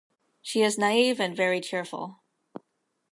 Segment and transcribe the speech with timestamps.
[0.41, 2.21] She is naive and very cheerful.